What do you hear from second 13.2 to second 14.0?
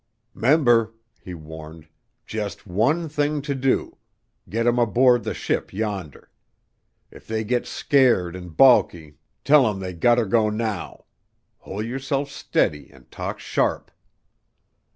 sharp."